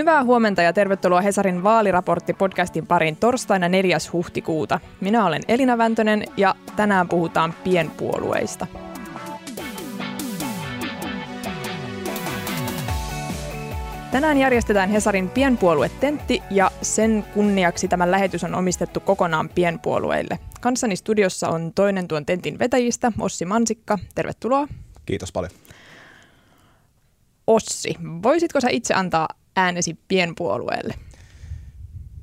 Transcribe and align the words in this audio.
Hyvää 0.00 0.24
huomenta 0.24 0.62
ja 0.62 0.72
tervetuloa 0.72 1.20
Hesarin 1.20 1.62
vaaliraportti-podcastin 1.62 2.86
pariin 2.86 3.16
torstaina 3.16 3.68
4. 3.68 3.98
huhtikuuta. 4.12 4.80
Minä 5.00 5.26
olen 5.26 5.42
Elina 5.48 5.78
Väntönen 5.78 6.24
ja 6.36 6.54
tänään 6.76 7.08
puhutaan 7.08 7.54
pienpuolueista. 7.64 8.66
Tänään 14.10 14.38
järjestetään 14.38 14.90
Hesarin 14.90 15.28
pienpuoluetentti 15.28 16.42
ja 16.50 16.70
sen 16.82 17.24
kunniaksi 17.34 17.88
tämä 17.88 18.10
lähetys 18.10 18.44
on 18.44 18.54
omistettu 18.54 19.00
kokonaan 19.00 19.48
pienpuolueille. 19.48 20.38
Kanssani 20.60 20.96
studiossa 20.96 21.48
on 21.48 21.72
toinen 21.74 22.08
tuon 22.08 22.26
tentin 22.26 22.58
vetäjistä, 22.58 23.12
Ossi 23.18 23.44
Mansikka. 23.44 23.98
Tervetuloa. 24.14 24.68
Kiitos 25.06 25.32
paljon. 25.32 25.52
Ossi, 27.46 27.94
voisitko 28.22 28.60
sä 28.60 28.68
itse 28.70 28.94
antaa 28.94 29.28
äänesi 29.60 29.98
pienpuolueelle? 30.08 30.94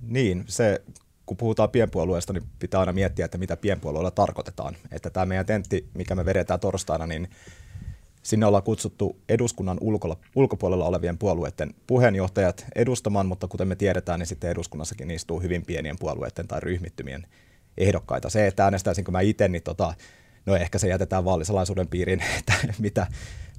Niin, 0.02 0.44
se 0.48 0.82
kun 1.26 1.38
puhutaan 1.38 1.70
pienpuolueesta, 1.70 2.34
niin 2.34 2.44
pitää 2.60 2.80
aina 2.80 2.94
miettiä, 2.94 3.26
että 3.26 3.38
mitä 3.38 3.58
pienpuolueella 3.58 4.12
tarkoitetaan. 4.12 4.76
Että 4.92 5.10
tämä 5.10 5.26
meidän 5.26 5.46
tentti, 5.46 5.90
mikä 5.94 6.16
me 6.16 6.26
vedetään 6.26 6.60
torstaina, 6.60 7.08
niin 7.08 7.30
sinne 8.24 8.46
ollaan 8.46 8.64
kutsuttu 8.64 9.18
eduskunnan 9.30 9.78
ulkopuolella 10.36 10.86
olevien 10.86 11.18
puolueiden 11.18 11.74
puheenjohtajat 11.88 12.66
edustamaan, 12.76 13.26
mutta 13.26 13.48
kuten 13.48 13.68
me 13.68 13.76
tiedetään, 13.76 14.20
niin 14.20 14.28
sitten 14.28 14.50
eduskunnassakin 14.50 15.12
istuu 15.12 15.42
hyvin 15.42 15.66
pienien 15.66 16.00
puolueiden 16.00 16.48
tai 16.48 16.60
ryhmittymien 16.60 17.28
ehdokkaita. 17.78 18.30
Se, 18.30 18.48
että 18.48 18.64
äänestäisinkö 18.64 19.12
mä 19.12 19.22
itse, 19.22 19.48
niin 19.48 19.64
tota, 19.64 19.94
no 20.46 20.56
ehkä 20.56 20.78
se 20.78 20.88
jätetään 20.88 21.26
vaalisalaisuuden 21.26 21.88
piiriin, 21.88 22.24
että 22.40 22.54
mitä, 22.80 23.08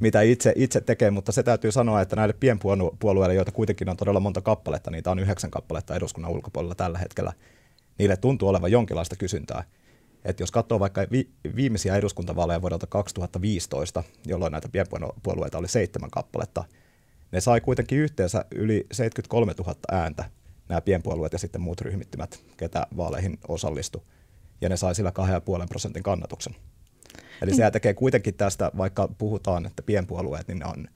mitä 0.01 0.23
itse, 0.23 0.53
itse 0.57 0.81
tekee, 0.81 1.11
mutta 1.11 1.33
se 1.33 1.43
täytyy 1.43 1.73
sanoa, 1.73 2.01
että 2.01 2.17
näille 2.17 2.35
pienpuolueille, 2.41 3.35
joita 3.35 3.53
kuitenkin 3.53 3.89
on 3.89 3.97
todella 3.97 4.21
monta 4.21 4.41
kappaletta, 4.41 4.91
niitä 4.91 5.11
on 5.11 5.19
yhdeksän 5.19 5.51
kappaletta 5.51 5.97
eduskunnan 5.97 6.33
ulkopuolella 6.33 6.75
tällä 6.75 6.99
hetkellä, 6.99 7.33
niille 7.99 8.17
tuntuu 8.17 8.49
olevan 8.49 8.73
jonkinlaista 8.73 9.17
kysyntää. 9.17 9.65
Et 10.25 10.41
jos 10.41 10.51
katsoo 10.51 10.81
vaikka 10.81 11.07
vi- 11.13 11.31
viimeisiä 11.57 11.97
eduskuntavaaleja 11.97 12.63
vuodelta 12.63 12.87
2015, 12.87 14.03
jolloin 14.27 14.53
näitä 14.53 14.69
pienpuolueita 14.69 15.59
oli 15.59 15.69
seitsemän 15.69 16.11
kappaletta, 16.11 16.65
ne 17.33 17.41
sai 17.41 17.61
kuitenkin 17.61 17.99
yhteensä 17.99 18.45
yli 18.51 18.87
73 18.93 19.53
000 19.59 19.75
ääntä, 19.93 20.25
nämä 20.69 20.81
pienpuolueet 20.81 21.33
ja 21.33 21.39
sitten 21.39 21.61
muut 21.61 21.81
ryhmittymät, 21.81 22.41
ketä 22.57 22.87
vaaleihin 22.97 23.39
osallistui. 23.49 24.03
Ja 24.61 24.69
ne 24.69 24.77
sai 24.77 24.95
sillä 24.95 25.13
2,5 25.61 25.67
prosentin 25.69 26.03
kannatuksen. 26.03 26.55
Eli 27.43 27.55
se 27.55 27.71
tekee 27.71 27.95
kuitenkin 27.95 28.35
tästä, 28.35 28.71
vaikka 28.77 29.09
puhutaan, 29.19 29.67
että 29.67 29.83
pienpuolueet, 29.83 30.49
niin 30.49 30.67
on 30.67 30.89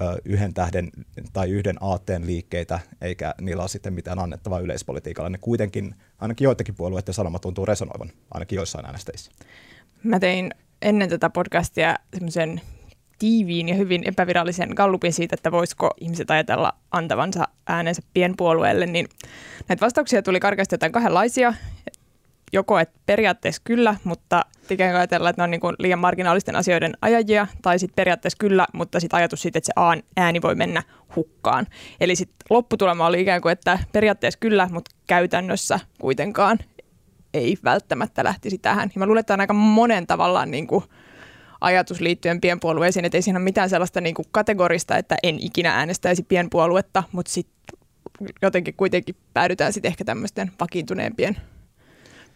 ö, 0.00 0.20
yhden 0.24 0.54
tähden 0.54 0.90
tai 1.32 1.50
yhden 1.50 1.76
aatteen 1.80 2.26
liikkeitä, 2.26 2.80
eikä 3.00 3.34
niillä 3.40 3.62
ole 3.62 3.68
sitten 3.68 3.92
mitään 3.92 4.18
annettavaa 4.18 4.60
yleispolitiikalla. 4.60 5.30
Ne 5.30 5.38
kuitenkin, 5.38 5.94
ainakin 6.18 6.44
joitakin 6.44 6.74
puolueiden 6.74 7.14
sanoma 7.14 7.38
tuntuu 7.38 7.66
resonoivan, 7.66 8.10
ainakin 8.30 8.56
joissain 8.56 8.86
äänestäjissä. 8.86 9.32
Mä 10.02 10.20
tein 10.20 10.50
ennen 10.82 11.08
tätä 11.08 11.30
podcastia 11.30 11.96
semmoisen 12.14 12.60
tiiviin 13.18 13.68
ja 13.68 13.74
hyvin 13.74 14.02
epävirallisen 14.04 14.70
gallupin 14.76 15.12
siitä, 15.12 15.34
että 15.34 15.52
voisiko 15.52 15.90
ihmiset 16.00 16.30
ajatella 16.30 16.72
antavansa 16.90 17.48
äänensä 17.66 18.02
pienpuolueelle, 18.14 18.86
niin 18.86 19.08
näitä 19.68 19.80
vastauksia 19.80 20.22
tuli 20.22 20.40
karkeasti 20.40 20.74
jotain 20.74 20.92
kahdenlaisia 20.92 21.54
joko 22.52 22.78
että 22.78 23.00
periaatteessa 23.06 23.62
kyllä, 23.64 23.96
mutta 24.04 24.44
ikään 24.70 24.90
kuin 24.90 24.98
ajatella, 24.98 25.30
että 25.30 25.42
ne 25.42 25.44
on 25.44 25.50
niin 25.50 25.60
kuin 25.60 25.76
liian 25.78 25.98
marginaalisten 25.98 26.56
asioiden 26.56 26.92
ajajia, 27.02 27.46
tai 27.62 27.78
sitten 27.78 27.96
periaatteessa 27.96 28.38
kyllä, 28.38 28.66
mutta 28.72 29.00
sitten 29.00 29.16
ajatus 29.16 29.42
siitä, 29.42 29.58
että 29.58 29.72
se 29.76 30.00
ääni 30.16 30.42
voi 30.42 30.54
mennä 30.54 30.82
hukkaan. 31.16 31.66
Eli 32.00 32.16
sitten 32.16 32.36
lopputulema 32.50 33.06
oli 33.06 33.20
ikään 33.20 33.40
kuin, 33.40 33.52
että 33.52 33.78
periaatteessa 33.92 34.38
kyllä, 34.38 34.68
mutta 34.72 34.90
käytännössä 35.06 35.80
kuitenkaan 36.00 36.58
ei 37.34 37.56
välttämättä 37.64 38.24
lähtisi 38.24 38.58
tähän. 38.58 38.90
Ja 38.94 38.98
mä 38.98 39.06
luulen, 39.06 39.20
että 39.20 39.34
on 39.34 39.40
aika 39.40 39.54
monen 39.54 40.06
tavallaan 40.06 40.50
niin 40.50 40.66
kuin 40.66 40.84
ajatus 41.60 42.00
liittyen 42.00 42.40
pienpuolueisiin, 42.40 43.04
että 43.04 43.18
ei 43.18 43.22
siinä 43.22 43.38
ole 43.38 43.44
mitään 43.44 43.70
sellaista 43.70 44.00
niin 44.00 44.14
kuin 44.14 44.26
kategorista, 44.30 44.96
että 44.96 45.16
en 45.22 45.38
ikinä 45.40 45.74
äänestäisi 45.74 46.22
pienpuoluetta, 46.22 47.02
mutta 47.12 47.32
sitten 47.32 47.78
jotenkin 48.42 48.74
kuitenkin 48.74 49.16
päädytään 49.34 49.72
sitten 49.72 49.88
ehkä 49.88 50.04
tämmöisten 50.04 50.52
vakiintuneempien 50.60 51.36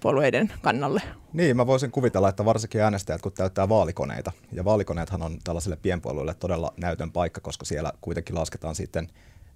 puolueiden 0.07 0.53
kannalle. 0.63 1.03
Niin, 1.33 1.57
mä 1.57 1.67
voisin 1.67 1.91
kuvitella, 1.91 2.29
että 2.29 2.45
varsinkin 2.45 2.81
äänestäjät, 2.81 3.23
kun 3.23 3.33
täyttää 3.33 3.69
vaalikoneita, 3.69 4.33
ja 4.53 4.65
vaalikoneethan 4.65 5.23
on 5.23 5.39
tällaisille 5.45 5.77
pienpuolueille 5.77 6.35
todella 6.35 6.73
näytön 6.77 7.13
paikka, 7.13 7.41
koska 7.41 7.65
siellä 7.65 7.93
kuitenkin 8.01 8.35
lasketaan 8.35 8.75
sitten 8.75 9.09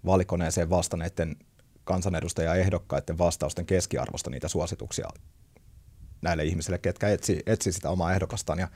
vaalikoneeseen 0.07 0.71
vastanneiden 0.71 1.37
kansanedustajaehdokkaiden 1.85 3.19
vastausten 3.19 3.67
keskiarvosta 3.67 4.31
niitä 4.31 4.49
suosituksia 4.49 5.09
näille 6.23 6.45
ihmisille, 6.45 6.79
ketkä 6.79 7.09
etsii, 7.09 7.43
etsii 7.47 7.73
sitä 7.73 7.91
omaa 7.91 8.13
ehdokastaan. 8.13 8.59
Ja 8.59 8.69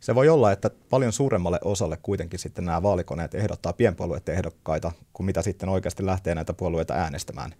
se 0.00 0.14
voi 0.14 0.28
olla, 0.28 0.52
että 0.52 0.70
paljon 0.90 1.12
suuremmalle 1.12 1.58
osalle 1.64 1.98
kuitenkin 2.02 2.38
sitten 2.38 2.64
nämä 2.64 2.82
vaalikoneet 2.82 3.34
ehdottaa 3.34 3.72
pienpuolueiden 3.72 4.34
ehdokkaita, 4.34 4.92
kuin 5.12 5.24
mitä 5.24 5.42
sitten 5.42 5.68
oikeasti 5.68 6.06
lähtee 6.06 6.34
näitä 6.34 6.54
puolueita 6.54 6.94
äänestämään. 6.94 7.54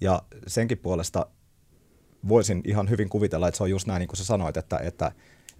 Ja 0.00 0.22
senkin 0.46 0.78
puolesta 0.78 1.26
voisin 2.28 2.62
ihan 2.64 2.90
hyvin 2.90 3.08
kuvitella, 3.08 3.48
että 3.48 3.56
se 3.56 3.62
on 3.62 3.70
just 3.70 3.86
näin 3.86 4.00
niin 4.00 4.08
kuin 4.08 4.16
sä 4.16 4.24
sanoit, 4.24 4.56
että, 4.56 4.78
että 4.78 5.06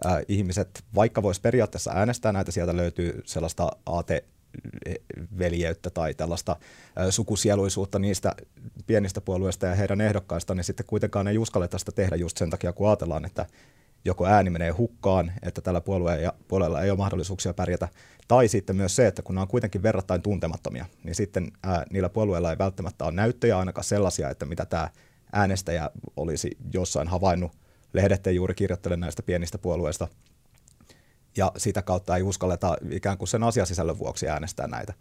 äh, 0.07 0.19
ihmiset, 0.29 0.85
vaikka 0.95 1.23
vois 1.23 1.41
periaatteessa 1.41 1.93
äänestää 1.93 2.33
näitä, 2.33 2.53
sieltä 2.53 2.77
löytyy 2.77 3.23
sellaista 3.25 3.71
aate 3.87 4.25
veljeyttä 5.39 5.91
tai 5.91 6.15
tällaista 6.15 6.57
sukusieluisuutta 7.11 7.99
niistä 7.99 8.35
pienistä 8.87 9.21
puolueista 9.21 9.67
ja 9.67 9.75
heidän 9.75 10.01
ehdokkaista, 10.01 10.55
niin 10.55 10.65
sitten 10.65 10.87
kuitenkaan 10.87 11.29
ei 11.29 11.39
uskalleta 11.39 11.79
sitä 11.79 11.93
tehdä 11.93 12.17
just 12.17 12.37
sen 12.37 12.51
takia, 12.51 12.73
kun 12.73 12.89
ajatellaan, 12.89 13.25
että 13.25 13.47
joko 14.05 14.27
ääni 14.27 14.51
menee 14.51 14.71
hukkaan, 14.71 15.33
että 15.43 15.61
tällä 15.61 15.81
puolueella 16.49 16.83
ei 16.83 16.91
ole 16.91 16.99
mahdollisuuksia 16.99 17.55
pärjätä, 17.55 17.89
tai 18.29 18.49
sitten 18.49 18.77
myös 18.77 18.97
se, 18.97 19.07
että 19.07 19.23
kun 19.23 19.35
nämä 19.35 19.43
on 19.43 19.49
kuitenkin 19.49 19.83
verrattain 19.83 20.23
tuntemattomia, 20.23 20.87
niin 21.05 21.15
sitten 21.15 21.53
ää, 21.63 21.85
niillä 21.91 22.09
puolueilla 22.09 22.51
ei 22.51 22.59
välttämättä 22.59 23.05
ole 23.05 23.13
näyttöjä 23.13 23.59
ainakaan 23.59 23.85
sellaisia, 23.85 24.31
että 24.31 24.47
mitä 24.47 24.65
tämä 24.67 24.91
äänestäjä 25.33 25.91
olisi 26.17 26.59
jossain 26.73 27.09
havainnut. 27.09 27.53
Lehdet 27.93 28.27
ei 28.27 28.35
juuri 28.37 28.55
kirjoittele 28.55 28.97
näistä 28.97 29.23
pienistä 29.23 29.59
puolueista. 29.59 30.09
Ja 31.37 31.53
sitä 31.57 31.83
kautta 31.83 32.17
ei 32.17 32.23
uskalleta 32.23 32.77
ikään 32.91 33.19
kuin 33.19 33.29
sen 33.29 33.43
asiasisällön 33.43 33.99
vuoksi 33.99 34.29
äänestää 34.29 34.67
näitä. 34.67 34.95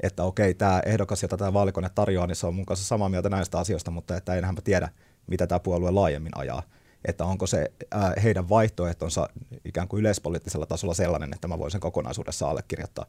Että 0.00 0.24
okei, 0.24 0.54
tämä 0.54 0.82
ehdokas, 0.86 1.22
jota 1.22 1.36
tämä 1.36 1.52
vaalikone 1.52 1.90
tarjoaa, 1.94 2.26
niin 2.26 2.36
se 2.36 2.46
on 2.46 2.54
mun 2.54 2.66
kanssa 2.66 2.86
samaa 2.86 3.08
mieltä 3.08 3.28
näistä 3.28 3.58
asioista, 3.58 3.90
mutta 3.90 4.16
että 4.16 4.34
enhän 4.34 4.54
mä 4.54 4.60
tiedä, 4.60 4.88
mitä 5.26 5.46
tämä 5.46 5.60
puolue 5.60 5.90
laajemmin 5.90 6.36
ajaa. 6.36 6.62
Että 7.04 7.24
onko 7.24 7.46
se 7.46 7.72
ää, 7.90 8.12
heidän 8.22 8.48
vaihtoehtonsa 8.48 9.28
ikään 9.64 9.88
kuin 9.88 10.00
yleispoliittisella 10.00 10.66
tasolla 10.66 10.94
sellainen, 10.94 11.34
että 11.34 11.48
mä 11.48 11.58
voin 11.58 11.70
sen 11.70 11.80
kokonaisuudessa 11.80 12.50
allekirjoittaa. 12.50 13.06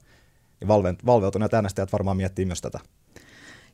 Ja 0.62 0.67
valveutuneet 1.06 1.53
äänestäjät 1.53 1.94
varmaan 1.94 2.17
miettii 2.17 2.45
myös 2.45 2.62
tätä. 2.62 2.79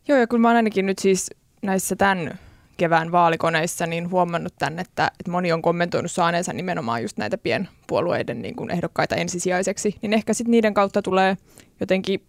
Joo, 0.07 0.17
ja 0.17 0.27
kyllä 0.27 0.41
mä 0.41 0.47
oon 0.47 0.57
ainakin 0.57 0.85
nyt 0.85 0.99
siis 0.99 1.29
näissä 1.61 1.95
tämän 1.95 2.39
kevään 2.79 3.11
vaalikoneissa 3.11 3.85
niin 3.85 4.11
huomannut 4.11 4.53
tämän, 4.59 4.79
että, 4.79 5.11
että 5.19 5.31
moni 5.31 5.51
on 5.51 5.61
kommentoinut 5.61 6.11
saaneensa 6.11 6.53
nimenomaan 6.53 7.01
just 7.01 7.17
näitä 7.17 7.37
pienpuolueiden 7.37 8.41
niin 8.41 8.55
kuin 8.55 8.71
ehdokkaita 8.71 9.15
ensisijaiseksi, 9.15 9.95
niin 10.01 10.13
ehkä 10.13 10.33
sitten 10.33 10.51
niiden 10.51 10.73
kautta 10.73 11.01
tulee 11.01 11.37
jotenkin 11.79 12.21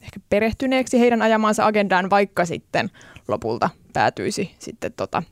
ehkä 0.00 0.20
perehtyneeksi 0.28 1.00
heidän 1.00 1.22
ajamaansa 1.22 1.66
agendaan, 1.66 2.10
vaikka 2.10 2.44
sitten 2.44 2.90
lopulta 3.28 3.70
päätyisi 3.92 4.54
sitten 4.58 4.92
tota 4.92 5.22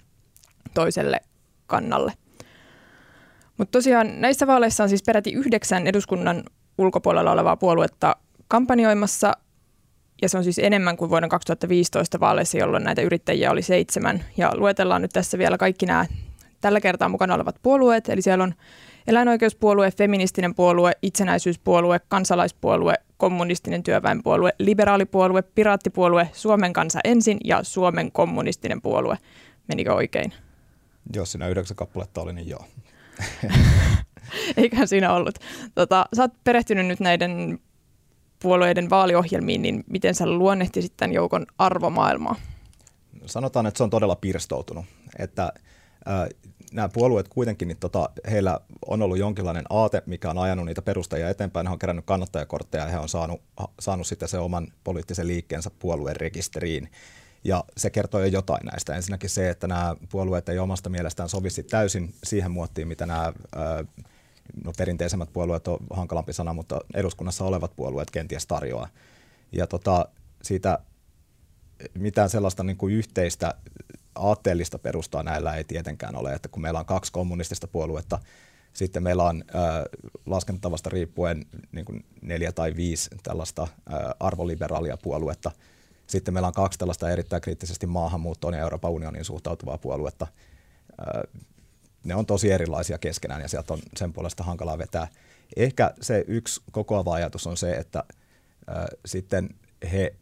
toiselle 0.75 1.21
kannalle. 1.67 2.13
Mutta 3.59 3.79
tosiaan 3.79 4.21
näissä 4.21 4.47
vaaleissa 4.47 4.83
on 4.83 4.89
siis 4.89 5.03
peräti 5.03 5.33
yhdeksän 5.33 5.87
eduskunnan 5.87 6.43
ulkopuolella 6.79 7.33
olevaa 7.33 7.57
puoluetta 7.57 8.17
kampanjoimassa 8.49 9.33
ja 10.23 10.29
se 10.29 10.39
on 10.39 10.45
siis 10.45 10.59
enemmän 10.59 10.97
kuin 10.97 11.11
vuoden 11.11 11.29
2015 11.29 12.21
vaaleissa, 12.21 12.59
jolloin 12.59 12.85
näitä 12.85 13.03
yrittäjiä 13.03 13.51
oli 13.51 13.63
seitsemän. 13.63 14.25
Ja 14.37 14.53
luetellaan 14.57 15.03
nyt 15.03 15.11
tässä 15.11 15.39
vielä 15.39 15.59
kaikki 15.59 15.87
nämä 15.87 16.07
tällä 16.61 16.81
kertaa 16.81 17.09
mukana 17.09 17.35
olevat 17.35 17.57
puolueet. 17.63 18.09
Eli 18.09 18.23
siellä 18.23 18.45
on 18.45 18.55
eläinoikeuspuolue, 19.07 19.91
feministinen 19.91 20.55
puolue, 20.55 20.93
itsenäisyyspuolue, 21.03 22.01
kansalaispuolue, 22.09 22.95
kommunistinen 23.17 23.83
työväenpuolue, 23.83 24.53
liberaalipuolue, 24.59 25.43
piraattipuolue, 25.43 26.29
Suomen 26.33 26.73
kansa 26.73 27.01
ensin 27.05 27.39
ja 27.45 27.63
Suomen 27.63 28.13
kommunistinen 28.13 28.83
puolue. 28.83 29.19
Menikö 29.69 29.95
oikein? 29.95 30.33
Jos 31.15 31.33
siinä 31.33 31.49
yhdeksän 31.49 31.77
kappaletta 31.77 32.21
oli, 32.21 32.33
niin 32.33 32.49
joo. 32.49 32.65
Eiköhän 34.57 34.89
siinä 34.89 35.13
ollut. 35.13 35.39
Tota, 35.75 36.07
sä 36.17 36.23
oot 36.23 36.33
perehtynyt 36.45 36.87
nyt 36.87 37.01
näiden 37.01 37.59
puolueiden 38.43 38.91
vaaliohjelmiin, 38.91 39.63
niin 39.63 39.85
miten 39.91 40.15
sä 40.15 40.27
luonnehtisit 40.27 40.93
tämän 40.97 41.13
joukon 41.13 41.47
arvomaailmaa? 41.59 42.37
Sanotaan, 43.27 43.67
että 43.67 43.79
se 43.79 43.85
on 43.85 43.91
todella 43.91 44.17
pirstoutunut. 44.17 44.85
Että 45.19 45.53
nämä 46.73 46.89
puolueet 46.89 47.29
kuitenkin, 47.29 47.69
niin 47.69 47.79
tota, 47.79 48.11
heillä 48.31 48.61
on 48.87 49.03
ollut 49.03 49.19
jonkinlainen 49.19 49.65
aate, 49.71 50.03
mikä 50.07 50.31
on 50.31 50.39
ajanut 50.39 50.67
niitä 50.67 50.83
perustajia 50.83 51.29
eteenpäin. 51.29 51.67
He 51.67 51.73
on 51.73 51.79
kerännyt 51.79 52.05
kannattajakortteja 52.05 52.85
ja 52.85 52.91
he 52.91 52.99
on 52.99 53.09
saanut, 53.09 53.41
saanut 53.81 54.07
sitten 54.07 54.29
se 54.29 54.39
oman 54.39 54.69
poliittisen 54.85 55.27
liikkeensä 55.27 55.71
puolueen 55.79 56.17
rekisteriin. 56.17 56.91
Ja 57.45 57.65
se 57.77 57.91
kertoo 57.91 58.21
jo 58.21 58.27
jotain 58.27 58.67
näistä. 58.67 58.95
Ensinnäkin 58.95 59.31
se, 59.31 59.51
että 59.51 59.67
nämä 59.67 59.97
puolueet 60.11 60.49
ei 60.49 60.59
omasta 60.59 60.91
mielestään 60.91 61.29
sovisi 61.29 61.63
täysin 61.63 62.15
siihen 62.25 62.51
muottiin, 62.51 62.89
mitä 62.89 63.07
nämä 63.07 63.33
no 63.57 64.18
perinteisemmät 64.77 65.33
puolueet 65.33 65.69
on 65.69 65.79
hankalampi 65.91 66.33
sana, 66.33 66.53
mutta 66.53 66.81
eduskunnassa 66.95 67.45
olevat 67.45 67.77
puolueet 67.77 68.11
kenties 68.11 68.47
tarjoaa. 68.47 68.89
Ja 69.53 69.67
tota, 69.67 70.09
siitä 70.43 70.79
mitään 71.95 72.31
sellaista 72.31 72.65
niin 72.65 72.77
kuin 72.77 72.95
yhteistä 72.95 73.55
aatteellista 74.15 74.79
perustaa 74.79 75.23
näillä 75.23 75.55
ei 75.55 75.65
tietenkään 75.65 76.17
ole, 76.17 76.33
että 76.33 76.49
kun 76.49 76.63
meillä 76.63 76.81
on 76.81 76.87
kaksi 76.87 77.13
kommunistista 77.13 77.67
puoluetta, 77.67 78.19
sitten 78.73 79.03
meillä 79.03 79.25
on 79.25 79.45
äh, 79.55 79.63
laskentatavasta 80.27 80.91
riippuen 80.91 81.47
niin 81.73 81.85
kuin 81.85 82.05
neljä 82.23 82.53
tai 82.53 82.77
viisi 82.77 83.11
tällaista 83.23 83.63
äh, 83.63 83.99
arvoliberaalia 84.21 84.97
puoluetta. 84.97 85.51
Sitten 86.07 86.35
meillä 86.35 86.47
on 86.47 86.53
kaksi 86.53 86.79
tällaista 86.79 87.11
erittäin 87.11 87.43
kriittisesti 87.43 87.87
maahanmuuttoon 87.87 88.55
ja 88.55 88.61
Euroopan 88.61 88.91
unionin 88.91 89.25
suhtautuvaa 89.25 89.79
puoluetta. 89.79 90.27
Äh, 91.01 91.43
ne 92.05 92.15
on 92.15 92.27
tosi 92.27 92.51
erilaisia 92.51 92.99
keskenään 92.99 93.43
ja 93.43 93.49
sieltä 93.49 93.73
on 93.73 93.81
sen 93.97 94.13
puolesta 94.13 94.45
hankalaa 94.45 94.79
vetää. 94.79 95.09
Ehkä 95.57 95.95
se 96.01 96.25
yksi 96.29 96.63
kokoava 96.71 97.15
ajatus 97.15 97.47
on 97.47 97.57
se, 97.57 97.73
että 97.73 98.05
äh, 98.71 98.85
sitten 99.07 99.49
he 99.93 100.15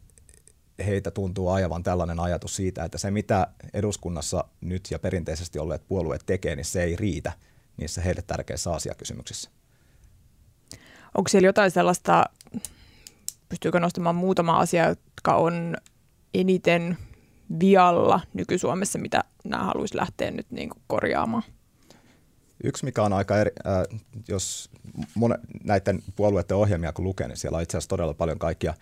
heitä 0.85 1.11
tuntuu 1.11 1.49
ajavan 1.49 1.83
tällainen 1.83 2.19
ajatus 2.19 2.55
siitä, 2.55 2.83
että 2.83 2.97
se 2.97 3.11
mitä 3.11 3.47
eduskunnassa 3.73 4.43
nyt 4.61 4.87
ja 4.91 4.99
perinteisesti 4.99 5.59
olleet 5.59 5.87
puolueet 5.87 6.23
tekee, 6.25 6.55
niin 6.55 6.65
se 6.65 6.83
ei 6.83 6.95
riitä 6.95 7.31
niissä 7.77 8.01
heille 8.01 8.21
tärkeissä 8.21 8.73
asiakysymyksissä. 8.73 9.49
Onko 11.17 11.27
siellä 11.27 11.47
jotain 11.47 11.71
sellaista, 11.71 12.25
pystyykö 13.49 13.79
nostamaan 13.79 14.15
muutama 14.15 14.59
asia, 14.59 14.87
jotka 14.87 15.35
on 15.35 15.77
eniten 16.33 16.97
vialla 17.59 18.21
nyky-Suomessa, 18.33 18.99
mitä 18.99 19.23
nämä 19.43 19.63
haluaisi 19.63 19.97
lähteä 19.97 20.31
nyt 20.31 20.51
niin 20.51 20.69
kuin 20.69 20.83
korjaamaan? 20.87 21.43
Yksi, 22.63 22.85
mikä 22.85 23.03
on 23.03 23.13
aika 23.13 23.37
eri, 23.37 23.51
äh, 23.67 23.99
jos 24.27 24.69
monen, 25.15 25.39
näiden 25.63 26.03
puolueiden 26.15 26.57
ohjelmia 26.57 26.93
kun 26.93 27.05
lukee, 27.05 27.27
niin 27.27 27.37
siellä 27.37 27.55
on 27.55 27.63
itse 27.63 27.77
asiassa 27.77 27.89
todella 27.89 28.13
paljon 28.13 28.39
kaikkia 28.39 28.73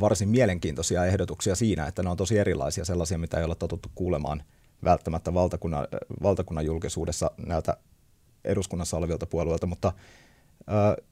varsin 0.00 0.28
mielenkiintoisia 0.28 1.04
ehdotuksia 1.04 1.54
siinä, 1.54 1.86
että 1.86 2.02
ne 2.02 2.10
on 2.10 2.16
tosi 2.16 2.38
erilaisia, 2.38 2.84
sellaisia, 2.84 3.18
mitä 3.18 3.38
ei 3.38 3.44
ole 3.44 3.54
totuttu 3.54 3.90
kuulemaan 3.94 4.42
välttämättä 4.84 5.34
valtakunnan, 5.34 5.88
valtakunnan 6.22 6.64
julkisuudessa 6.64 7.30
näiltä 7.46 7.76
eduskunnassa 8.44 8.96
olevilta 8.96 9.26
puolueilta, 9.26 9.66
mutta 9.66 9.92
ö, 10.68 11.02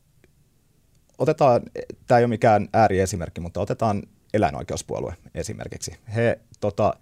otetaan, 1.18 1.62
tämä 2.06 2.18
ei 2.18 2.24
ole 2.24 2.28
mikään 2.28 2.68
ääriesimerkki, 2.72 3.40
mutta 3.40 3.60
otetaan 3.60 4.02
eläinoikeuspuolue 4.34 5.14
esimerkiksi. 5.34 5.96
He 6.14 6.40
tota, 6.60 6.94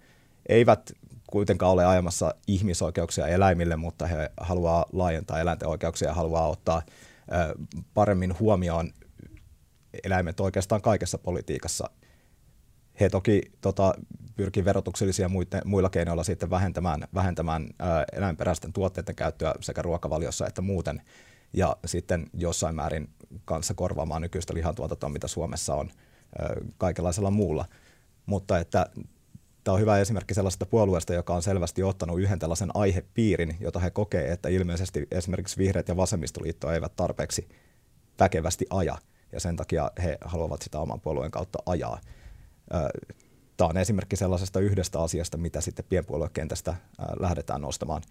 eivät 0.49 0.91
kuitenkaan 1.31 1.71
ole 1.71 1.85
ajamassa 1.85 2.35
ihmisoikeuksia 2.47 3.27
eläimille, 3.27 3.75
mutta 3.75 4.07
he 4.07 4.31
haluaa 4.41 4.85
laajentaa 4.93 5.39
eläinten 5.39 5.67
oikeuksia 5.67 6.07
ja 6.07 6.13
haluaa 6.13 6.47
ottaa 6.47 6.81
paremmin 7.93 8.39
huomioon 8.39 8.91
eläimet 10.03 10.39
oikeastaan 10.39 10.81
kaikessa 10.81 11.17
politiikassa. 11.17 11.89
He 12.99 13.09
toki 13.09 13.41
tota, 13.61 13.93
pyrkii 14.35 14.65
verotuksellisia 14.65 15.29
muiden, 15.29 15.61
muilla 15.65 15.89
keinoilla 15.89 16.23
sitten 16.23 16.49
vähentämään, 16.49 17.07
vähentämään 17.13 17.69
ää, 17.79 18.05
eläinperäisten 18.13 18.73
tuotteiden 18.73 19.15
käyttöä 19.15 19.53
sekä 19.61 19.81
ruokavaliossa 19.81 20.47
että 20.47 20.61
muuten, 20.61 21.01
ja 21.53 21.77
sitten 21.85 22.29
jossain 22.33 22.75
määrin 22.75 23.09
kanssa 23.45 23.73
korvaamaan 23.73 24.21
nykyistä 24.21 24.53
lihantuotantoa, 24.53 25.09
mitä 25.09 25.27
Suomessa 25.27 25.75
on 25.75 25.89
kaikenlaisella 26.77 27.31
muulla. 27.31 27.65
Mutta 28.25 28.59
että 28.59 28.85
tämä 29.69 29.75
on 29.75 29.81
hyvä 29.81 29.99
esimerkki 29.99 30.33
sellaisesta 30.33 30.65
puolueesta, 30.65 31.13
joka 31.13 31.35
on 31.35 31.41
selvästi 31.41 31.83
ottanut 31.83 32.19
yhden 32.19 32.39
tällaisen 32.39 32.69
aihepiirin, 32.73 33.57
jota 33.59 33.79
he 33.79 33.89
kokee, 33.89 34.31
että 34.31 34.49
ilmeisesti 34.49 35.07
esimerkiksi 35.11 35.57
vihreät 35.57 35.87
ja 35.87 35.97
vasemmistoliitto 35.97 36.71
eivät 36.71 36.95
tarpeeksi 36.95 37.49
väkevästi 38.19 38.65
aja– 38.69 38.97
ja 39.31 39.39
sen 39.39 39.55
takia 39.55 39.91
he 40.03 40.17
haluavat 40.25 40.61
sitä 40.61 40.79
oman 40.79 41.01
puolueen 41.01 41.31
kautta 41.31 41.59
ajaa. 41.65 41.99
Tämä 43.57 43.67
on 43.67 43.77
esimerkki 43.77 44.15
sellaisesta 44.15 44.59
yhdestä 44.59 45.01
asiasta, 45.01 45.37
mitä 45.37 45.61
sitten 45.61 45.85
pienpuoluekentästä 45.89 46.75
lähdetään 47.19 47.61
nostamaan. 47.61 48.01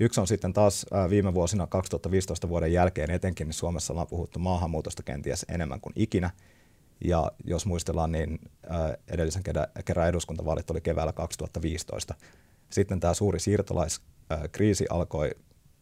Yksi 0.00 0.20
on 0.20 0.26
sitten 0.26 0.52
taas 0.52 0.86
viime 1.10 1.34
vuosina 1.34 1.66
2015 1.66 2.48
vuoden 2.48 2.72
jälkeen 2.72 3.10
etenkin, 3.10 3.52
Suomessa 3.52 3.92
ollaan 3.92 4.06
puhuttu 4.06 4.38
maahanmuutosta 4.38 5.02
kenties 5.02 5.46
enemmän 5.48 5.80
kuin 5.80 5.92
ikinä. 5.96 6.30
Ja 7.04 7.32
jos 7.44 7.66
muistellaan, 7.66 8.12
niin 8.12 8.38
edellisen 9.08 9.42
kerran 9.84 10.08
eduskuntavaalit 10.08 10.70
oli 10.70 10.80
keväällä 10.80 11.12
2015. 11.12 12.14
Sitten 12.70 13.00
tämä 13.00 13.14
suuri 13.14 13.40
siirtolaiskriisi 13.40 14.86
alkoi 14.90 15.30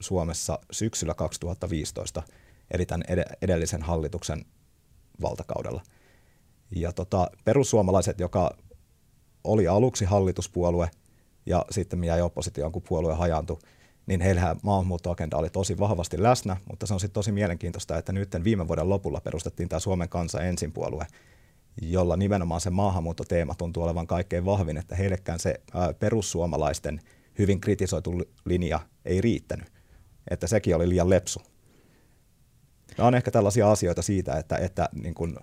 Suomessa 0.00 0.58
syksyllä 0.70 1.14
2015, 1.14 2.22
eli 2.70 2.86
tämän 2.86 3.04
edellisen 3.42 3.82
hallituksen 3.82 4.44
valtakaudella. 5.22 5.82
Ja 6.76 6.92
tota, 6.92 7.30
perussuomalaiset, 7.44 8.20
joka 8.20 8.56
oli 9.44 9.68
aluksi 9.68 10.04
hallituspuolue 10.04 10.90
ja 11.46 11.64
sitten 11.70 12.04
jäi 12.04 12.20
oppositioon, 12.20 12.72
kun 12.72 12.82
puolue 12.88 13.14
hajaantui, 13.14 13.58
niin 14.10 14.20
heillähän 14.20 14.56
maahanmuuttoagenda 14.62 15.36
oli 15.36 15.50
tosi 15.50 15.78
vahvasti 15.78 16.22
läsnä, 16.22 16.56
mutta 16.70 16.86
se 16.86 16.94
on 16.94 17.00
sitten 17.00 17.14
tosi 17.14 17.32
mielenkiintoista, 17.32 17.98
että 17.98 18.12
nyt 18.12 18.28
viime 18.44 18.68
vuoden 18.68 18.88
lopulla 18.88 19.20
perustettiin 19.20 19.68
tämä 19.68 19.80
Suomen 19.80 20.08
kansa 20.08 20.40
ensin 20.40 20.72
puolue, 20.72 21.06
jolla 21.82 22.16
nimenomaan 22.16 22.60
se 22.60 22.70
maahanmuuttoteema 22.70 23.54
tuntuu 23.54 23.82
olevan 23.82 24.06
kaikkein 24.06 24.44
vahvin, 24.44 24.76
että 24.76 24.96
heillekään 24.96 25.38
se 25.38 25.60
ää, 25.74 25.92
perussuomalaisten 25.92 27.00
hyvin 27.38 27.60
kritisoitu 27.60 28.22
linja 28.44 28.80
ei 29.04 29.20
riittänyt, 29.20 29.72
että 30.30 30.46
sekin 30.46 30.76
oli 30.76 30.88
liian 30.88 31.10
lepsu. 31.10 31.42
Nämä 32.98 33.08
on 33.08 33.14
ehkä 33.14 33.30
tällaisia 33.30 33.70
asioita 33.70 34.02
siitä, 34.02 34.38
että, 34.38 34.56
että 34.56 34.88
niin 35.02 35.14
kuin 35.14 35.36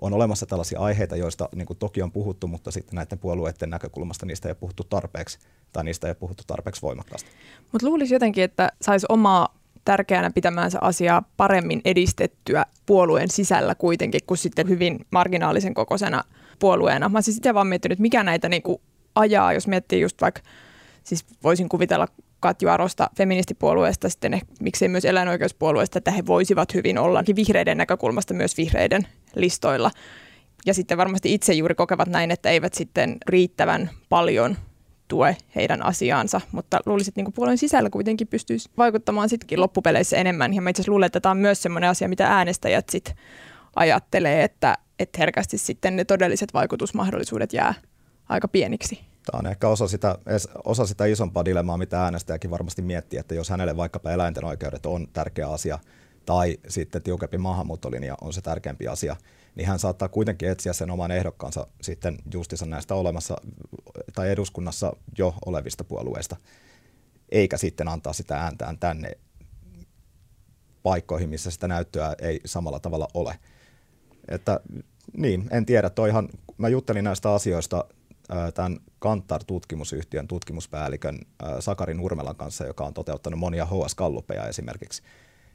on 0.00 0.12
olemassa 0.12 0.46
tällaisia 0.46 0.80
aiheita, 0.80 1.16
joista 1.16 1.48
niin 1.54 1.66
kuin 1.66 1.78
toki 1.78 2.02
on 2.02 2.12
puhuttu, 2.12 2.46
mutta 2.46 2.70
sitten 2.70 2.96
näiden 2.96 3.18
puolueiden 3.18 3.70
näkökulmasta 3.70 4.26
niistä 4.26 4.48
ei 4.48 4.50
ole 4.50 4.56
puhuttu 4.60 4.84
tarpeeksi 4.84 5.38
tai 5.72 5.84
niistä 5.84 6.06
ei 6.06 6.10
ole 6.10 6.16
puhuttu 6.20 6.42
tarpeeksi 6.46 6.82
voimakkaasti. 6.82 7.30
Mutta 7.72 7.86
luulisi 7.86 8.14
jotenkin, 8.14 8.44
että 8.44 8.72
saisi 8.82 9.06
omaa 9.08 9.58
tärkeänä 9.84 10.30
pitämäänsä 10.30 10.78
asiaa 10.80 11.22
paremmin 11.36 11.80
edistettyä 11.84 12.66
puolueen 12.86 13.30
sisällä 13.30 13.74
kuitenkin, 13.74 14.20
kuin 14.26 14.38
sitten 14.38 14.68
hyvin 14.68 15.06
marginaalisen 15.10 15.74
kokoisena 15.74 16.24
puolueena. 16.58 17.08
Mä 17.08 17.22
siis 17.22 17.36
itse 17.36 17.54
vaan 17.54 17.66
miettinyt, 17.66 17.98
mikä 17.98 18.22
näitä 18.22 18.48
niinku 18.48 18.80
ajaa, 19.14 19.52
jos 19.52 19.66
miettii 19.66 20.00
just 20.00 20.20
vaikka, 20.20 20.40
siis 21.04 21.24
voisin 21.42 21.68
kuvitella 21.68 22.08
Katju 22.40 22.68
Arosta 22.68 23.10
feministipuolueesta, 23.16 24.08
sitten 24.08 24.34
ehkä, 24.34 24.52
miksei 24.60 24.88
myös 24.88 25.04
eläinoikeuspuolueesta, 25.04 25.98
että 25.98 26.10
he 26.10 26.26
voisivat 26.26 26.74
hyvin 26.74 26.98
olla 26.98 27.24
vihreiden 27.36 27.78
näkökulmasta 27.78 28.34
myös 28.34 28.56
vihreiden 28.56 29.06
listoilla. 29.36 29.90
Ja 30.66 30.74
sitten 30.74 30.98
varmasti 30.98 31.34
itse 31.34 31.52
juuri 31.52 31.74
kokevat 31.74 32.08
näin, 32.08 32.30
että 32.30 32.50
eivät 32.50 32.74
sitten 32.74 33.16
riittävän 33.28 33.90
paljon 34.08 34.56
tue 35.08 35.36
heidän 35.54 35.82
asiaansa, 35.82 36.40
mutta 36.52 36.80
luulisin, 36.86 37.10
että 37.10 37.22
niin 37.22 37.32
puolueen 37.32 37.58
sisällä 37.58 37.90
kuitenkin 37.90 38.28
pystyisi 38.28 38.70
vaikuttamaan 38.76 39.28
sittenkin 39.28 39.60
loppupeleissä 39.60 40.16
enemmän. 40.16 40.54
Ja 40.54 40.62
mä 40.62 40.70
itse 40.70 40.82
luulen, 40.86 41.06
että 41.06 41.20
tämä 41.20 41.30
on 41.30 41.38
myös 41.38 41.62
sellainen 41.62 41.90
asia, 41.90 42.08
mitä 42.08 42.26
äänestäjät 42.26 42.88
sitten 42.88 43.16
ajattelee, 43.76 44.44
että, 44.44 44.78
että 44.98 45.18
herkästi 45.18 45.58
sitten 45.58 45.96
ne 45.96 46.04
todelliset 46.04 46.54
vaikutusmahdollisuudet 46.54 47.52
jää 47.52 47.74
aika 48.28 48.48
pieniksi. 48.48 49.00
Tämä 49.26 49.38
on 49.38 49.46
ehkä 49.46 49.68
osa 49.68 49.88
sitä, 49.88 50.18
osa 50.64 50.86
sitä 50.86 51.04
isompaa 51.04 51.44
dilemmaa, 51.44 51.78
mitä 51.78 52.02
äänestäjäkin 52.02 52.50
varmasti 52.50 52.82
miettii, 52.82 53.18
että 53.18 53.34
jos 53.34 53.50
hänelle 53.50 53.76
vaikkapa 53.76 54.10
eläinten 54.10 54.44
oikeudet 54.44 54.86
on 54.86 55.08
tärkeä 55.12 55.48
asia, 55.48 55.78
tai 56.26 56.58
sitten 56.68 57.02
tiukempi 57.02 57.38
maahanmuuttolinja 57.38 58.14
on 58.20 58.32
se 58.32 58.40
tärkeämpi 58.40 58.88
asia, 58.88 59.16
niin 59.54 59.68
hän 59.68 59.78
saattaa 59.78 60.08
kuitenkin 60.08 60.48
etsiä 60.48 60.72
sen 60.72 60.90
oman 60.90 61.10
ehdokkaansa 61.10 61.66
sitten 61.82 62.18
justissa 62.34 62.66
näistä 62.66 62.94
olemassa 62.94 63.36
tai 64.14 64.30
eduskunnassa 64.30 64.96
jo 65.18 65.34
olevista 65.46 65.84
puolueista, 65.84 66.36
eikä 67.28 67.56
sitten 67.56 67.88
antaa 67.88 68.12
sitä 68.12 68.36
ääntään 68.36 68.78
tänne 68.78 69.10
paikkoihin, 70.82 71.28
missä 71.28 71.50
sitä 71.50 71.68
näyttöä 71.68 72.14
ei 72.18 72.40
samalla 72.44 72.80
tavalla 72.80 73.08
ole. 73.14 73.38
Että 74.28 74.60
niin, 75.16 75.48
en 75.50 75.66
tiedä. 75.66 75.90
Toihan, 75.90 76.28
mä 76.58 76.68
juttelin 76.68 77.04
näistä 77.04 77.32
asioista 77.32 77.84
tämän 78.54 78.78
Kantar-tutkimusyhtiön 78.98 80.28
tutkimuspäällikön 80.28 81.18
Sakari 81.60 81.94
Nurmelan 81.94 82.36
kanssa, 82.36 82.66
joka 82.66 82.84
on 82.84 82.94
toteuttanut 82.94 83.40
monia 83.40 83.66
HS-kallupeja 83.66 84.48
esimerkiksi. 84.48 85.02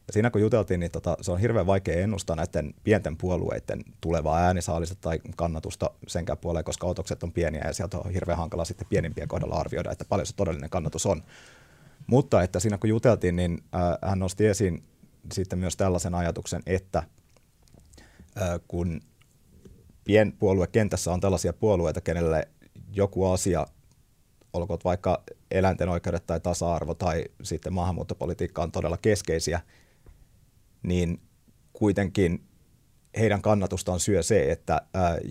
Ja 0.10 0.14
siinä 0.14 0.30
kun 0.30 0.42
juteltiin, 0.42 0.80
niin 0.80 0.92
tota, 0.92 1.18
se 1.22 1.32
on 1.32 1.40
hirveän 1.40 1.66
vaikea 1.66 2.04
ennustaa 2.04 2.36
näiden 2.36 2.74
pienten 2.84 3.18
puolueiden 3.18 3.84
tulevaa 4.02 4.40
äänisaalista 4.40 4.96
tai 5.02 5.20
kannatusta 5.36 5.92
senkään 6.08 6.38
puoleen, 6.38 6.66
koska 6.66 6.88
otokset 6.88 7.24
on 7.24 7.32
pieniä 7.32 7.62
ja 7.66 7.74
sieltä 7.74 7.98
on 7.98 8.12
hirveän 8.12 8.38
hankala 8.38 8.66
sitten 8.66 8.88
pienimpien 8.90 9.28
kohdalla 9.28 9.56
arvioida, 9.56 9.92
että 9.92 10.06
paljon 10.06 10.26
se 10.26 10.36
todellinen 10.36 10.70
kannatus 10.70 11.06
on. 11.06 11.24
Mutta 12.08 12.44
että 12.44 12.60
siinä 12.60 12.78
kun 12.78 12.90
juteltiin, 12.90 13.36
niin 13.36 13.64
äh, 13.76 14.10
hän 14.10 14.20
nosti 14.20 14.48
esiin 14.48 14.84
sitten 15.34 15.60
myös 15.60 15.78
tällaisen 15.78 16.16
ajatuksen, 16.16 16.62
että 16.66 17.04
äh, 18.42 18.60
kun 18.68 19.02
pienpuoluekentässä 20.04 21.14
on 21.14 21.22
tällaisia 21.22 21.54
puolueita, 21.54 22.02
kenelle 22.02 22.48
joku 22.92 23.26
asia, 23.26 23.68
olkoon 24.54 24.80
vaikka 24.84 25.24
eläinten 25.52 25.90
oikeudet 25.90 26.26
tai 26.26 26.40
tasa-arvo 26.40 26.94
tai 26.94 27.26
sitten 27.44 27.74
maahanmuuttopolitiikka 27.74 28.64
on 28.64 28.72
todella 28.72 28.98
keskeisiä, 28.98 29.62
niin 30.84 31.22
kuitenkin 31.74 32.44
heidän 33.20 33.42
kannatustaan 33.42 34.00
syö 34.00 34.24
se, 34.24 34.52
että 34.52 34.82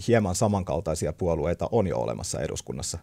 hieman 0.08 0.34
samankaltaisia 0.34 1.12
puolueita 1.12 1.68
on 1.72 1.86
jo 1.86 1.98
olemassa 1.98 2.40
eduskunnassa. 2.40 2.98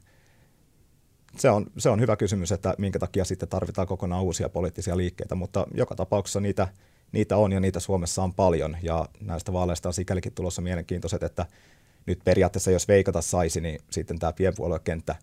Se 1.37 1.49
on, 1.49 1.65
se 1.77 1.89
on 1.89 1.99
hyvä 1.99 2.15
kysymys, 2.15 2.51
että 2.51 2.75
minkä 2.77 2.99
takia 2.99 3.25
sitten 3.25 3.49
tarvitaan 3.49 3.87
kokonaan 3.87 4.23
uusia 4.23 4.49
poliittisia 4.49 4.97
liikkeitä, 4.97 5.35
mutta 5.35 5.67
joka 5.73 5.95
tapauksessa 5.95 6.39
niitä, 6.39 6.67
niitä 7.11 7.37
on 7.37 7.51
ja 7.51 7.59
niitä 7.59 7.79
Suomessa 7.79 8.23
on 8.23 8.33
paljon 8.33 8.77
ja 8.81 9.05
näistä 9.21 9.53
vaaleista 9.53 9.89
on 9.89 9.93
sikälikin 9.93 10.33
tulossa 10.33 10.61
mielenkiintoiset, 10.61 11.23
että 11.23 11.45
nyt 12.05 12.19
periaatteessa 12.23 12.71
jos 12.71 12.87
veikata 12.87 13.21
saisi, 13.21 13.61
niin 13.61 13.79
sitten 13.91 14.19
tämä 14.19 14.33
pienpuoluekenttä, 14.33 15.15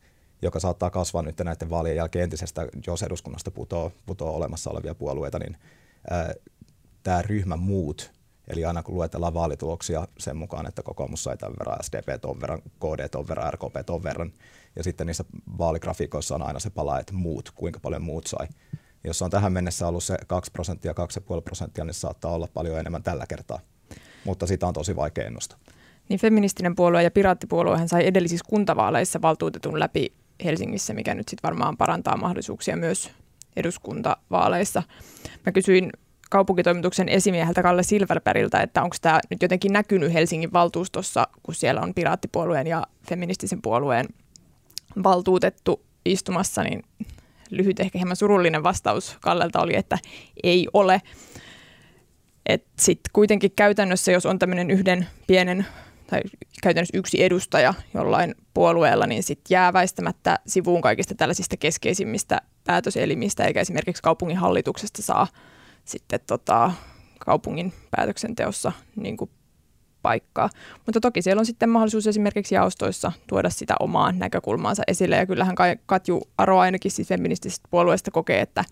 joka 0.43 0.61
saattaa 0.61 0.91
kasvaa 0.91 1.23
nyt 1.23 1.39
näiden 1.39 1.71
vaalien 1.71 1.97
jälkeen 1.97 2.23
entisestä, 2.23 2.69
jos 2.87 3.03
eduskunnasta 3.03 3.51
putoo, 3.51 3.93
putoo 4.07 4.37
olemassa 4.37 4.71
olevia 4.71 4.95
puolueita, 4.95 5.39
niin 5.39 5.57
ää, 6.11 6.35
tämä 7.03 7.23
ryhmä 7.23 7.57
muut, 7.57 8.13
eli 8.49 8.65
aina 8.65 8.83
kun 8.83 8.95
luetellaan 8.95 9.35
vaalituloksia 9.35 10.09
sen 10.19 10.37
mukaan, 10.37 10.67
että 10.67 10.83
kokoomus 10.83 11.25
sai 11.25 11.37
tämän 11.37 11.55
verran, 11.59 11.79
SDP 11.83 12.21
ton 12.21 12.41
verran, 12.41 12.63
KD 12.63 13.09
ton 13.09 13.29
verran, 13.29 13.53
RKP 13.53 13.87
ton 13.87 14.03
verran, 14.03 14.33
ja 14.77 14.85
sitten 14.85 15.07
niissä 15.07 15.25
vaaligrafiikoissa 15.59 16.35
on 16.35 16.43
aina 16.43 16.59
se 16.59 16.71
pala, 16.71 16.99
että 16.99 17.13
muut, 17.13 17.51
kuinka 17.55 17.81
paljon 17.81 18.03
muut 18.03 18.27
sai. 18.27 18.49
Jos 19.05 19.23
on 19.23 19.31
tähän 19.31 19.53
mennessä 19.53 19.89
ollut 19.89 20.05
se 20.05 20.17
2 20.27 20.51
prosenttia, 20.51 20.93
2,5 21.37 21.43
prosenttia, 21.45 21.85
niin 21.85 21.95
saattaa 21.95 22.33
olla 22.33 22.49
paljon 22.55 22.79
enemmän 22.79 23.03
tällä 23.03 23.27
kertaa. 23.27 23.61
Mutta 24.25 24.47
sitä 24.47 24.67
on 24.67 24.75
tosi 24.75 24.97
vaikea 24.97 25.27
ennustaa. 25.27 25.59
Niin 26.09 26.21
feministinen 26.21 26.77
puolue 26.77 27.03
ja 27.03 27.11
piraattipuoluehan 27.11 27.89
sai 27.89 28.07
edellisissä 28.07 28.45
kuntavaaleissa 28.49 29.23
valtuutetun 29.23 29.81
läpi 29.81 30.13
Helsingissä, 30.45 30.95
mikä 30.95 31.15
nyt 31.15 31.29
sitten 31.29 31.49
varmaan 31.49 31.77
parantaa 31.77 32.17
mahdollisuuksia 32.17 32.77
myös 32.77 33.11
eduskuntavaaleissa. 33.57 34.83
Mä 35.47 35.53
kysyin 35.53 35.93
kaupunkitoimituksen 36.33 37.09
esimieheltä 37.09 37.63
Kalle 37.63 37.83
Silverbergiltä, 37.83 38.61
että 38.61 38.83
onko 38.83 38.97
tämä 39.01 39.21
nyt 39.31 39.43
jotenkin 39.43 39.73
näkynyt 39.73 40.13
Helsingin 40.13 40.53
valtuustossa, 40.53 41.29
kun 41.43 41.55
siellä 41.55 41.81
on 41.81 41.95
piraattipuolueen 41.95 42.67
ja 42.67 42.87
feministisen 43.09 43.63
puolueen 43.63 44.09
valtuutettu 45.03 45.83
istumassa, 46.05 46.63
niin 46.63 46.83
lyhyt 47.51 47.81
ehkä 47.81 47.99
hieman 47.99 48.17
surullinen 48.17 48.63
vastaus 48.63 49.17
Kallelta 49.21 49.61
oli, 49.61 49.77
että 49.77 49.99
ei 50.43 50.69
ole. 50.73 51.03
Sitten 52.79 53.11
kuitenkin 53.13 53.53
käytännössä, 53.57 54.13
jos 54.13 54.27
on 54.27 54.39
tämmöinen 54.39 54.71
yhden 54.71 55.07
pienen 55.27 55.67
tai 56.07 56.21
käytännössä 56.63 56.99
yksi 56.99 57.23
edustaja 57.23 57.75
jollain 57.95 58.35
puolueella, 58.55 59.07
niin 59.07 59.23
sitten 59.23 59.55
jää 59.55 59.73
väistämättä 59.73 60.39
sivuun 60.47 60.81
kaikista 60.81 61.15
tällaisista 61.15 61.57
keskeisimmistä 61.57 62.41
päätöselimistä, 62.65 63.45
eikä 63.45 63.61
esimerkiksi 63.61 64.03
kaupungin 64.03 64.37
hallituksesta 64.37 65.03
saa 65.03 65.27
sitten 65.85 66.21
tota, 66.27 66.73
kaupungin 67.19 67.73
päätöksenteossa 67.91 68.73
niin 68.97 69.17
kuin 69.17 69.31
paikkaa. 70.03 70.51
Mutta 70.87 71.01
toki 71.01 71.23
siellä 71.23 71.41
on 71.41 71.47
sitten 71.47 71.69
mahdollisuus 71.69 72.07
esimerkiksi 72.07 72.55
jaostoissa 72.55 73.13
tuoda 73.27 73.51
sitä 73.51 73.75
omaa 73.81 74.13
näkökulmaansa 74.13 74.83
esille. 74.87 75.17
Ja 75.17 75.27
kyllähän 75.27 75.55
Katju 75.87 76.23
Aro 76.39 76.59
ainakin 76.59 76.91
siis 76.91 77.09
feministisestä 77.09 77.69
puolueesta 77.71 78.11
kokee, 78.11 78.41
että, 78.41 78.65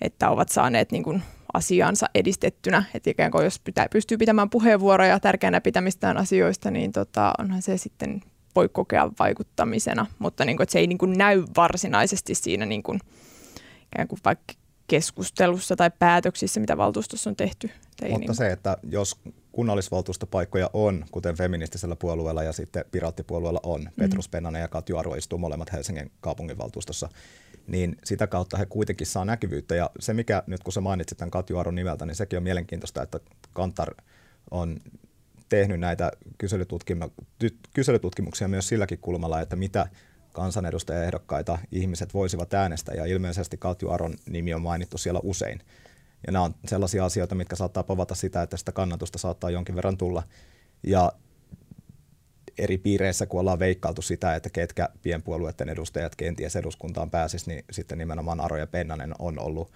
että 0.00 0.30
ovat 0.30 0.48
saaneet 0.48 0.92
niin 0.92 1.02
kuin 1.02 1.22
asiansa 1.52 2.06
edistettynä. 2.14 2.84
Että 2.94 3.10
ikään 3.10 3.30
kuin 3.30 3.44
jos 3.44 3.60
pitää, 3.60 3.86
pystyy 3.92 4.18
pitämään 4.18 4.50
puheenvuoroja 4.50 5.20
tärkeänä 5.20 5.60
pitämistään 5.60 6.16
asioista, 6.16 6.70
niin 6.70 6.92
tota, 6.92 7.32
onhan 7.38 7.62
se 7.62 7.76
sitten 7.76 8.20
voi 8.54 8.68
kokea 8.68 9.10
vaikuttamisena. 9.18 10.06
Mutta 10.18 10.44
niin 10.44 10.56
kuin, 10.56 10.62
että 10.64 10.72
se 10.72 10.78
ei 10.78 10.86
niin 10.86 10.98
kuin 10.98 11.18
näy 11.18 11.44
varsinaisesti 11.56 12.34
siinä 12.34 12.66
niin 12.66 12.82
kuin, 12.82 13.00
ikään 13.92 14.08
kuin 14.08 14.20
vaikka 14.24 14.54
keskustelussa 14.86 15.76
tai 15.76 15.90
päätöksissä, 15.98 16.60
mitä 16.60 16.76
valtuustossa 16.76 17.30
on 17.30 17.36
tehty. 17.36 17.70
Mutta 18.02 18.18
niin 18.18 18.34
se, 18.34 18.52
että 18.52 18.76
jos 18.90 19.16
kunnallisvaltuustopaikkoja 19.52 20.70
on, 20.72 21.04
kuten 21.10 21.36
feministisellä 21.36 21.96
puolueella 21.96 22.42
ja 22.42 22.52
sitten 22.52 22.84
piraattipuolueella 22.90 23.60
on, 23.62 23.80
mm. 23.80 23.90
Petrus 23.98 24.28
Pennanen 24.28 24.60
ja 24.60 24.68
Katju 24.68 24.96
Aro 24.96 25.14
istuu 25.14 25.38
molemmat 25.38 25.72
Helsingin 25.72 26.10
kaupunginvaltuustossa, 26.20 27.08
niin 27.66 27.96
sitä 28.04 28.26
kautta 28.26 28.56
he 28.56 28.66
kuitenkin 28.66 29.06
saa 29.06 29.24
näkyvyyttä. 29.24 29.74
Ja 29.74 29.90
se, 29.98 30.14
mikä 30.14 30.42
nyt 30.46 30.62
kun 30.62 30.72
sä 30.72 30.80
mainitsit 30.80 31.18
tämän 31.18 31.30
Katju 31.30 31.58
Aron 31.58 31.74
nimeltä, 31.74 32.06
niin 32.06 32.14
sekin 32.14 32.36
on 32.36 32.42
mielenkiintoista, 32.42 33.02
että 33.02 33.20
Kantar 33.52 33.94
on 34.50 34.80
tehnyt 35.48 35.80
näitä 35.80 36.12
kyselytutkimuksia 37.72 38.48
myös 38.48 38.68
silläkin 38.68 38.98
kulmalla, 38.98 39.40
että 39.40 39.56
mitä 39.56 39.86
kansanedustajaehdokkaita 40.36 41.58
ihmiset 41.72 42.14
voisivat 42.14 42.54
äänestää, 42.54 42.94
ja 42.94 43.04
ilmeisesti 43.04 43.56
Katju 43.56 43.90
Aron 43.90 44.14
nimi 44.28 44.54
on 44.54 44.62
mainittu 44.62 44.98
siellä 44.98 45.20
usein. 45.22 45.60
Ja 46.26 46.32
nämä 46.32 46.44
on 46.44 46.54
sellaisia 46.68 47.04
asioita, 47.04 47.34
mitkä 47.34 47.56
saattaa 47.56 47.82
povata 47.82 48.14
sitä, 48.14 48.42
että 48.42 48.56
sitä 48.56 48.72
kannatusta 48.72 49.18
saattaa 49.18 49.50
jonkin 49.50 49.76
verran 49.76 49.96
tulla. 49.96 50.22
Ja 50.82 51.12
eri 52.58 52.78
piireissä, 52.78 53.26
kun 53.26 53.40
ollaan 53.40 53.58
veikkailtu 53.58 54.02
sitä, 54.02 54.34
että 54.34 54.50
ketkä 54.50 54.88
pienpuolueiden 55.02 55.68
edustajat 55.68 56.16
kenties 56.16 56.56
eduskuntaan 56.56 57.10
pääsisi, 57.10 57.50
niin 57.50 57.64
sitten 57.70 57.98
nimenomaan 57.98 58.40
Aro 58.40 58.56
ja 58.56 58.66
Pennanen 58.66 59.14
on 59.18 59.38
ollut 59.38 59.72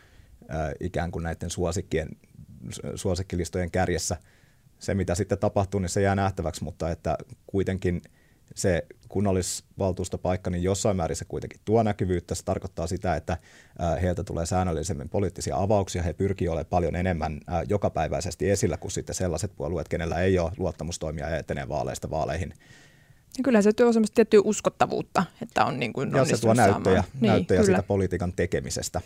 äh, 0.51 0.73
ikään 0.81 1.11
kuin 1.11 1.23
näiden 1.23 1.51
suosikkien, 1.51 2.09
suosikkilistojen 2.95 3.71
kärjessä. 3.71 4.17
Se, 4.79 4.95
mitä 4.95 5.15
sitten 5.15 5.39
tapahtuu, 5.39 5.81
niin 5.81 5.89
se 5.89 6.03
jää 6.03 6.15
nähtäväksi, 6.15 6.65
mutta 6.65 6.91
että 6.91 7.19
kuitenkin– 7.47 8.03
se 8.55 8.87
kunnallisvaltuustopaikka, 9.09 10.51
niin 10.51 10.63
jossain 10.63 10.97
määrin 10.97 11.17
se 11.17 11.25
kuitenkin 11.25 11.61
tuo 11.65 11.83
näkyvyyttä. 11.83 12.35
Se 12.35 12.45
tarkoittaa 12.45 12.87
sitä, 12.87 13.17
että 13.17 13.37
heiltä 14.03 14.25
tulee 14.25 14.47
säännöllisemmin 14.47 15.09
poliittisia 15.09 15.57
avauksia. 15.57 16.03
He 16.03 16.13
pyrkii 16.13 16.49
olemaan 16.49 16.67
paljon 16.67 16.97
enemmän 16.97 17.41
jokapäiväisesti 17.69 18.51
esillä 18.51 18.77
kuin 18.77 18.91
sitten 18.91 19.15
sellaiset 19.15 19.53
puolueet, 19.57 19.89
kenellä 19.89 20.21
ei 20.21 20.39
ole 20.39 20.53
luottamustoimia 20.59 21.31
ja 21.31 21.39
etenee 21.39 21.69
vaaleista 21.69 22.11
vaaleihin. 22.11 22.55
Ja 23.39 23.45
kyllä 23.45 23.63
se 23.63 23.73
tuo 23.73 23.93
semmoista 23.93 24.15
tiettyä 24.15 24.41
uskottavuutta, 24.45 25.25
että 25.43 25.65
on 25.65 25.81
niin 25.81 25.93
kuin 25.93 26.13
Ja 26.17 26.25
se 26.25 26.41
tuo 26.41 26.55
näyttöjä, 26.55 27.05
niin, 27.21 27.29
näyttöjä 27.29 27.65
siitä 27.65 27.83
politiikan 27.83 28.33
tekemisestä. 28.33 29.01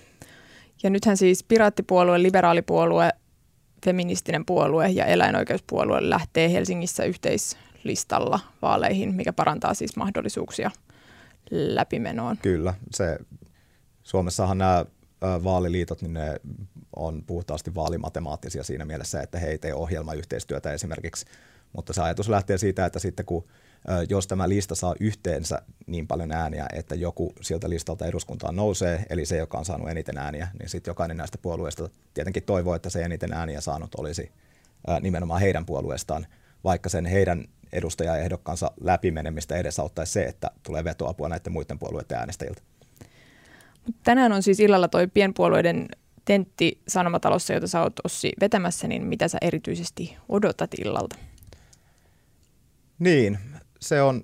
Ja 0.82 0.90
nythän 0.90 1.16
siis 1.16 1.44
piraattipuolue, 1.44 2.22
liberaalipuolue, 2.22 3.10
feministinen 3.84 4.44
puolue 4.44 4.88
ja 4.88 5.04
eläinoikeuspuolue 5.04 6.10
lähtee 6.10 6.52
Helsingissä 6.52 7.04
yhteis 7.04 7.56
listalla 7.84 8.40
vaaleihin, 8.62 9.14
mikä 9.14 9.32
parantaa 9.32 9.74
siis 9.74 9.96
mahdollisuuksia 9.96 10.70
läpimenoon. 11.50 12.36
Kyllä, 12.42 12.74
se 12.90 13.18
Suomessahan 14.02 14.58
nämä 14.58 14.84
vaaliliitot, 15.44 16.02
niin 16.02 16.12
ne 16.12 16.36
on 16.96 17.22
puhtaasti 17.26 17.74
vaalimatemaattisia 17.74 18.64
siinä 18.64 18.84
mielessä, 18.84 19.20
että 19.20 19.38
he 19.38 19.46
ei 19.46 19.58
tee 19.58 19.74
ohjelmayhteistyötä 19.74 20.72
esimerkiksi, 20.72 21.26
mutta 21.72 21.92
se 21.92 22.02
ajatus 22.02 22.28
lähtee 22.28 22.58
siitä, 22.58 22.86
että 22.86 22.98
sitten 22.98 23.26
kun 23.26 23.44
jos 24.08 24.26
tämä 24.26 24.48
lista 24.48 24.74
saa 24.74 24.94
yhteensä 25.00 25.62
niin 25.86 26.06
paljon 26.06 26.32
ääniä, 26.32 26.66
että 26.72 26.94
joku 26.94 27.32
sieltä 27.40 27.70
listalta 27.70 28.06
eduskuntaan 28.06 28.56
nousee, 28.56 29.04
eli 29.10 29.26
se, 29.26 29.36
joka 29.36 29.58
on 29.58 29.64
saanut 29.64 29.88
eniten 29.88 30.18
ääniä, 30.18 30.48
niin 30.58 30.68
sitten 30.68 30.90
jokainen 30.90 31.16
näistä 31.16 31.38
puolueista 31.42 31.88
tietenkin 32.14 32.42
toivoo, 32.42 32.74
että 32.74 32.90
se 32.90 33.02
eniten 33.02 33.32
ääniä 33.32 33.60
saanut 33.60 33.94
olisi 33.94 34.32
nimenomaan 35.00 35.40
heidän 35.40 35.66
puolueestaan, 35.66 36.26
vaikka 36.64 36.88
sen 36.88 37.06
heidän 37.06 37.44
edustajaehdokkaansa 37.72 38.70
läpimenemistä 38.80 39.56
edesauttaisi 39.56 40.12
se, 40.12 40.24
että 40.24 40.50
tulee 40.62 40.84
vetoapua 40.84 41.28
näiden 41.28 41.52
muiden 41.52 41.78
puolueiden 41.78 42.18
äänestäjiltä. 42.18 42.62
Tänään 44.02 44.32
on 44.32 44.42
siis 44.42 44.60
illalla 44.60 44.88
toi 44.88 45.06
pienpuolueiden 45.06 45.88
tentti 46.24 46.80
Sanomatalossa, 46.88 47.52
jota 47.52 47.66
sä 47.66 47.82
oot 47.82 47.92
Ossi 48.04 48.32
vetämässä, 48.40 48.88
niin 48.88 49.04
mitä 49.06 49.28
sä 49.28 49.38
erityisesti 49.40 50.16
odotat 50.28 50.70
illalta? 50.84 51.16
Niin, 52.98 53.38
se 53.80 54.02
on 54.02 54.22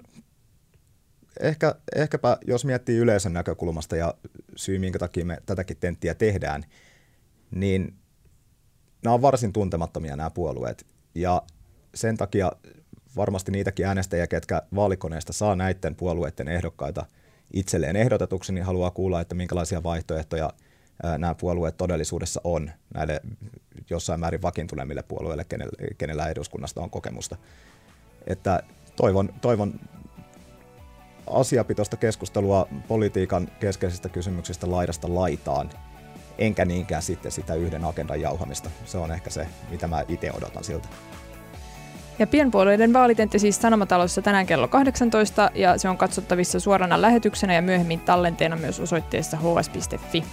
ehkä, 1.41 1.75
ehkäpä, 1.97 2.39
jos 2.47 2.65
miettii 2.65 2.99
yleisön 2.99 3.33
näkökulmasta 3.33 3.97
ja 3.97 4.15
syy, 4.57 4.79
minkä 4.79 4.99
takia 4.99 5.25
me 5.25 5.43
tätäkin 5.47 5.77
tenttiä 5.77 6.15
tehdään, 6.15 6.65
niin 7.51 7.95
nämä 9.03 9.15
on 9.15 9.23
varsin 9.23 9.53
tuntemattomia 9.53 10.17
nämä 10.17 10.31
puolueet. 10.31 10.87
Ja 11.15 11.43
sen 11.95 12.17
takia 12.17 12.53
varmasti 13.17 13.53
niitäkin 13.53 13.87
äänestäjiä, 13.87 14.27
ketkä 14.27 14.63
vaalikoneesta 14.75 15.33
saa 15.33 15.57
näiden 15.57 15.95
puolueiden 15.95 16.49
ehdokkaita 16.49 17.07
itselleen 17.53 17.97
ehdotetuksi, 17.97 18.53
niin 18.53 18.65
haluaa 18.65 18.91
kuulla, 18.91 19.21
että 19.21 19.35
minkälaisia 19.35 19.83
vaihtoehtoja 19.83 20.51
nämä 21.19 21.35
puolueet 21.35 21.77
todellisuudessa 21.77 22.41
on 22.45 22.71
näille 22.95 23.21
jossain 23.91 24.21
määrin 24.21 24.43
vakiintuneemmille 24.43 25.03
puolueille, 25.03 25.47
kenellä, 25.99 26.29
eduskunnasta 26.29 26.81
on 26.81 26.91
kokemusta. 26.91 27.37
Että 28.27 28.63
toivon, 28.97 29.35
toivon 29.41 29.81
asiapitoista 31.27 31.97
keskustelua 31.97 32.69
politiikan 32.89 33.49
keskeisistä 33.61 34.09
kysymyksistä 34.09 34.71
laidasta 34.71 35.15
laitaan, 35.15 35.71
enkä 36.39 36.65
niinkään 36.65 37.03
sitten 37.03 37.33
sitä 37.33 37.55
yhden 37.55 37.85
agendan 37.85 38.21
jauhamista. 38.21 38.71
Se 38.85 38.99
on 38.99 39.13
ehkä 39.13 39.31
se, 39.31 39.47
mitä 39.71 39.87
mä 39.87 40.05
itse 40.09 40.33
odotan 40.33 40.65
siltä. 40.65 40.89
Ja 42.21 42.27
pienpuolueiden 42.27 42.93
vaalitentti 42.93 43.39
siis 43.39 43.63
Sanomatalossa 43.63 44.23
tänään 44.23 44.47
kello 44.47 44.69
18 44.69 45.51
ja 45.55 45.79
se 45.79 45.89
on 45.89 45.97
katsottavissa 45.97 46.61
suorana 46.61 47.03
lähetyksenä 47.03 47.55
ja 47.55 47.63
myöhemmin 47.63 48.01
tallenteena 48.01 48.57
myös 48.57 48.81
osoitteessa 48.81 49.37
hs.fi. 49.37 50.25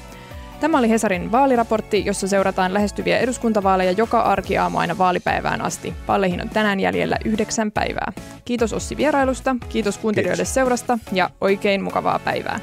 Tämä 0.59 0.77
oli 0.79 0.89
Hesarin 0.89 1.31
vaaliraportti, 1.31 2.05
jossa 2.05 2.27
seurataan 2.27 2.73
lähestyviä 2.73 3.17
eduskuntavaaleja 3.17 3.91
joka 3.91 4.21
arkiaamu 4.21 4.77
aina 4.77 4.97
vaalipäivään 4.97 5.61
asti. 5.61 5.93
Palleihin 6.05 6.41
on 6.41 6.49
tänään 6.49 6.79
jäljellä 6.79 7.17
yhdeksän 7.25 7.71
päivää. 7.71 8.13
Kiitos 8.45 8.73
Ossi 8.73 8.97
vierailusta, 8.97 9.55
kiitos 9.69 9.97
kuuntelijoille 9.97 10.43
kiitos. 10.43 10.53
seurasta 10.53 10.99
ja 11.11 11.29
oikein 11.41 11.83
mukavaa 11.83 12.19
päivää. 12.19 12.59